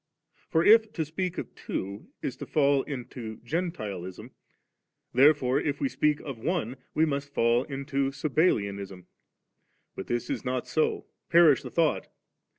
[0.49, 4.31] For if to speak of two is to fall into Gentilism,
[5.13, 9.05] therefore if we speak of on^ we must M into Sabellianism.
[9.95, 12.07] But this is not so; perish the thought!